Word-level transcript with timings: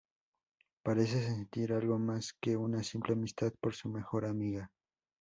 Parece 0.83 1.21
sentir 1.21 1.71
algo 1.73 1.99
más 1.99 2.33
que 2.41 2.57
una 2.57 2.81
simple 2.81 3.13
amistad 3.13 3.53
por 3.61 3.75
su 3.75 3.87
mejor 3.87 4.25
amiga. 4.25 4.71